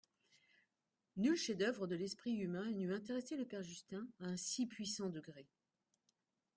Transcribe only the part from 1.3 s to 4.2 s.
chef-d'oeuvre de l'esprit humain n'eût intéressé le père Justin